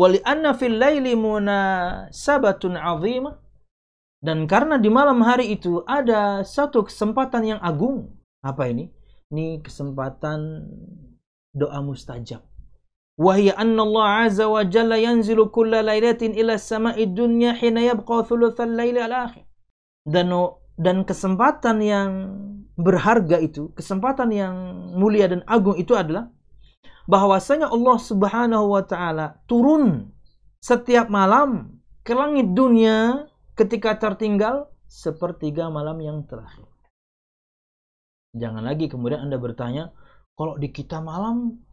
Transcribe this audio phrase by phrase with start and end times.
[0.00, 3.36] Wali anna fil laili munasabatun azimah.
[4.20, 8.16] Dan karena di malam hari itu ada satu kesempatan yang agung.
[8.40, 8.88] Apa ini?
[9.32, 10.64] Ini kesempatan
[11.52, 12.40] doa mustajab.
[13.20, 19.28] Allah azza wa jalla yanzilu kulla lailatin ila sama'i dunya hina yabqa thuluthal laili al
[19.28, 19.44] akhir.
[20.08, 20.32] Dan
[20.80, 22.10] dan kesempatan yang
[22.80, 24.54] berharga itu, kesempatan yang
[24.96, 26.32] mulia dan agung itu adalah
[27.10, 30.14] bahwasanya Allah Subhanahu wa taala turun
[30.62, 33.26] setiap malam ke langit dunia
[33.58, 36.70] ketika tertinggal sepertiga malam yang terakhir.
[38.38, 39.90] Jangan lagi kemudian Anda bertanya,
[40.38, 41.66] kalau di kita malam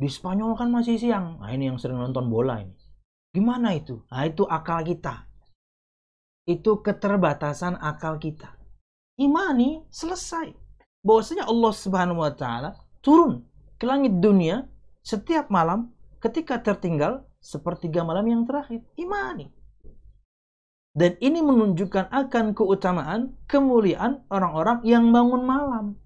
[0.00, 1.36] di Spanyol kan masih siang.
[1.36, 2.72] Nah, ini yang sering nonton bola ini.
[3.36, 4.08] Gimana itu?
[4.08, 5.28] Nah, itu akal kita
[6.48, 8.56] itu keterbatasan akal kita.
[9.20, 10.56] Imani selesai.
[11.04, 12.72] Bahwasanya Allah Subhanahu wa taala
[13.04, 13.44] turun
[13.76, 14.64] ke langit dunia
[15.08, 15.88] setiap malam
[16.20, 18.84] ketika tertinggal sepertiga malam yang terakhir.
[19.00, 19.48] Imani.
[20.92, 25.96] Dan ini menunjukkan akan keutamaan, kemuliaan orang-orang yang bangun malam.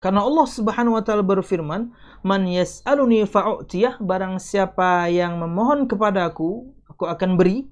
[0.00, 1.92] Karena Allah Subhanahu wa taala berfirman,
[2.24, 7.68] "Man yas'aluni fa'utiyah, barang siapa yang memohon kepadaku, aku akan beri."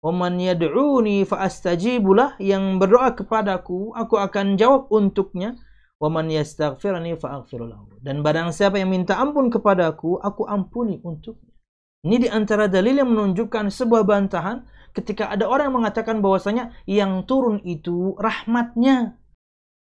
[0.00, 5.58] Waman yad'uni fa'astajibulah yang berdoa kepadaku, aku akan jawab untuknya.
[5.96, 8.04] Waman yastaghfirani fa'aghfirulahu.
[8.04, 11.56] Dan barang siapa yang minta ampun kepadaku, aku ampuni untuknya.
[12.04, 17.24] Ini di antara dalil yang menunjukkan sebuah bantahan ketika ada orang yang mengatakan bahwasanya yang
[17.24, 19.16] turun itu rahmatnya.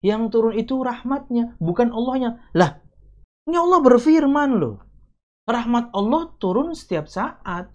[0.00, 2.38] Yang turun itu rahmatnya, bukan Allahnya.
[2.54, 2.78] Lah,
[3.50, 4.82] ini Allah berfirman loh.
[5.46, 7.70] Rahmat Allah turun setiap saat.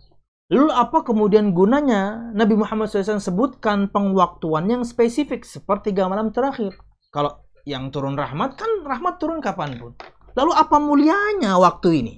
[0.51, 6.75] Lalu apa kemudian gunanya Nabi Muhammad SAW sebutkan pengwaktuan yang spesifik seperti malam terakhir?
[7.15, 9.93] Kalau yang turun rahmat kan rahmat turun kapan pun.
[10.33, 12.15] Lalu apa mulianya waktu ini?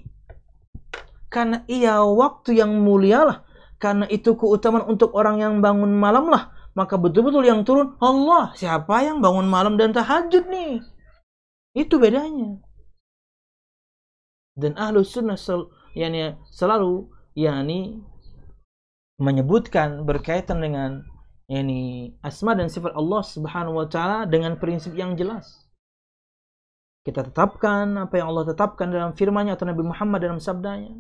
[1.34, 3.38] Karena ia waktu yang mulia lah.
[3.82, 6.54] Karena itu keutamaan untuk orang yang bangun malam lah.
[6.78, 8.54] Maka betul-betul yang turun Allah.
[8.54, 10.80] Siapa yang bangun malam dan tahajud nih?
[11.74, 12.62] Itu bedanya.
[14.54, 18.06] Dan ahlu sunnah sel, yani selalu yani
[19.18, 21.02] menyebutkan berkaitan dengan
[21.54, 25.70] ini asma dan sifat Allah Subhanahu wa taala dengan prinsip yang jelas.
[27.06, 30.98] Kita tetapkan apa yang Allah tetapkan dalam firman-Nya atau Nabi Muhammad dalam sabdanya.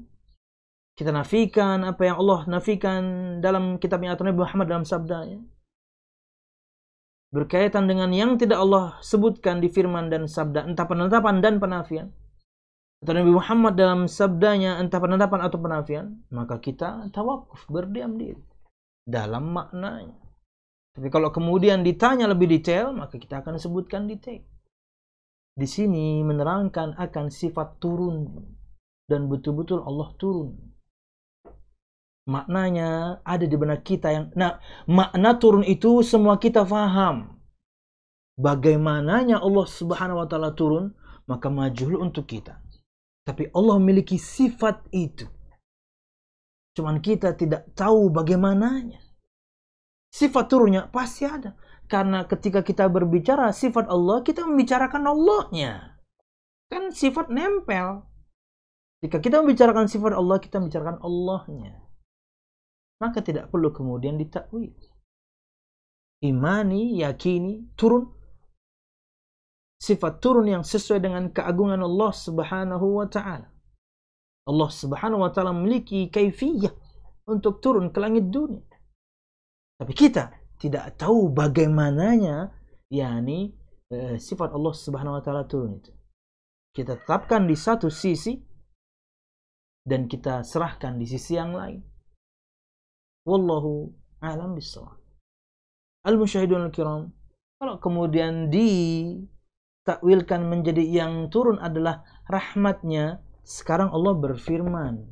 [0.93, 3.01] Kita nafikan apa yang Allah nafikan
[3.41, 5.41] dalam kitabnya atau Nabi Muhammad dalam sabdanya.
[7.33, 12.13] Berkaitan dengan yang tidak Allah sebutkan di firman dan sabda, entah penetapan dan penafian
[13.03, 18.39] atau Nabi Muhammad dalam sabdanya entah penetapan atau penafian, maka kita tawakuf, berdiam diri
[19.03, 20.22] dalam maknanya.
[20.93, 24.45] Tapi kalau kemudian ditanya lebih detail, maka kita akan sebutkan detail.
[25.53, 28.29] Di sini menerangkan akan sifat turun
[29.09, 30.53] dan betul-betul Allah turun.
[32.23, 34.55] Maknanya ada di benak kita yang nah
[34.87, 37.35] makna turun itu semua kita faham.
[38.39, 40.95] Bagaimananya Allah Subhanahu wa taala turun,
[41.27, 42.63] maka majul untuk kita.
[43.27, 45.27] Tapi Allah memiliki sifat itu.
[46.73, 49.02] Cuman kita tidak tahu bagaimananya.
[50.13, 51.57] Sifat turunnya pasti ada.
[51.89, 55.97] Karena ketika kita berbicara sifat Allah, kita membicarakan Allahnya.
[56.69, 58.05] Kan sifat nempel.
[59.01, 61.81] Jika kita membicarakan sifat Allah, kita membicarakan Allahnya.
[63.01, 64.71] Maka tidak perlu kemudian ditakwil.
[66.23, 68.07] Imani, yakini, turun
[69.83, 73.51] sifat turun yang sesuai dengan keagungan Allah Subhanahu wa taala.
[74.47, 76.71] Allah Subhanahu wa taala memiliki kaifiyah
[77.27, 78.63] untuk turun ke langit dunia.
[79.83, 82.55] Tapi kita tidak tahu bagaimananya
[82.87, 83.51] yakni
[83.91, 85.91] eh, sifat Allah Subhanahu wa taala turun itu.
[86.71, 88.39] Kita tetapkan di satu sisi
[89.83, 91.83] dan kita serahkan di sisi yang lain.
[93.27, 93.91] Wallahu
[94.23, 95.03] a'lam bissawab.
[96.07, 97.11] Al-musyahidun al-kiram,
[97.59, 99.19] kalau kemudian di
[99.83, 105.11] takwilkan menjadi yang turun adalah rahmatnya, sekarang Allah berfirman.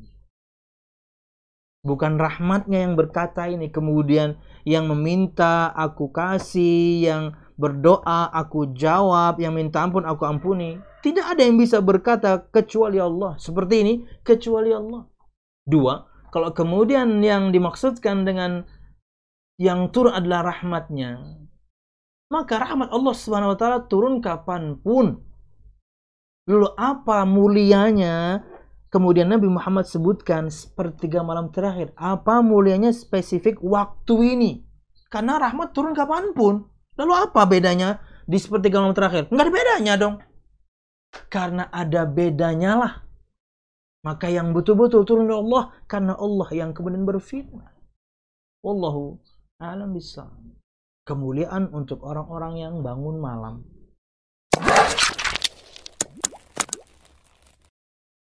[1.82, 7.22] Bukan rahmatnya yang berkata ini, kemudian yang meminta aku kasih, yang
[7.58, 10.78] berdoa aku jawab, yang minta ampun aku ampuni.
[11.02, 13.34] Tidak ada yang bisa berkata kecuali Allah.
[13.34, 15.10] Seperti ini, kecuali Allah.
[15.66, 18.62] Dua, kalau kemudian yang dimaksudkan dengan
[19.58, 21.18] yang turun adalah rahmatnya,
[22.30, 25.18] maka rahmat Allah Subhanahu wa taala turun kapan pun.
[26.46, 28.42] Lalu apa mulianya?
[28.92, 31.96] Kemudian Nabi Muhammad sebutkan sepertiga malam terakhir.
[31.96, 34.50] Apa mulianya spesifik waktu ini?
[35.08, 36.68] Karena rahmat turun kapan pun.
[37.00, 39.32] Lalu apa bedanya di sepertiga malam terakhir?
[39.32, 40.14] Enggak ada bedanya dong.
[41.32, 42.92] Karena ada bedanya lah.
[44.04, 47.72] Maka yang betul-betul turun dari Allah karena Allah yang kemudian berfirman.
[48.60, 49.16] Wallahu
[49.56, 50.28] alam bisa.
[51.08, 53.64] Kemuliaan untuk orang-orang yang bangun malam.